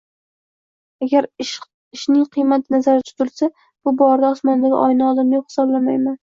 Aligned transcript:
Agar 1.07 1.27
ishning 1.45 2.23
qiymati 2.37 2.73
nazarda 2.77 3.05
tutilsa, 3.11 3.51
bu 3.89 3.95
borada 4.01 4.31
osmondagi 4.37 4.81
oyni 4.87 5.07
oldim, 5.11 5.31
deb 5.37 5.47
hisoblamayman 5.53 6.19